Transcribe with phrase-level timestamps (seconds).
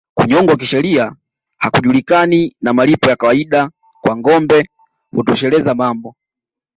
[0.15, 1.15] Kunyongwa kisheria
[1.57, 4.69] hakujulikani na malipo ya kawaida kwa ngombe
[5.11, 6.15] hutosheleza mambo